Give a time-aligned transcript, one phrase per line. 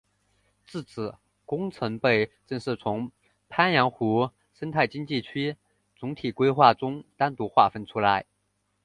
[0.65, 1.13] 自此
[1.45, 3.11] 工程被正式从
[3.51, 5.55] 鄱阳湖生态经济区
[5.95, 8.25] 总体规划中单独划分出来。